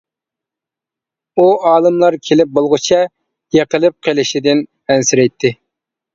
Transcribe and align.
ئۇ 1.41 1.45
ئالىملار 1.71 2.17
كېلىپ 2.31 2.57
بولغۇچە، 2.57 2.99
يېقىلىپ 3.59 3.99
قېلىشىدىن 4.09 4.67
ئەنسىرەيتتى. 4.89 5.55